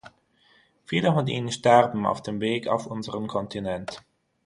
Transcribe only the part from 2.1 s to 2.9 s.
dem Weg auf